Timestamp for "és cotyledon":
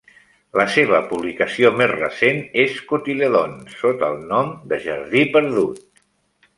2.65-3.55